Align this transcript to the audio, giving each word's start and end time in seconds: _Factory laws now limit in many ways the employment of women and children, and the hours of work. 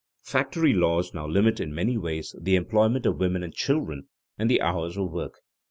_Factory 0.25 0.73
laws 0.75 1.13
now 1.13 1.27
limit 1.27 1.59
in 1.59 1.75
many 1.75 1.95
ways 1.95 2.35
the 2.41 2.55
employment 2.55 3.05
of 3.05 3.19
women 3.19 3.43
and 3.43 3.53
children, 3.53 4.07
and 4.35 4.49
the 4.49 4.59
hours 4.59 4.97
of 4.97 5.11
work. 5.11 5.35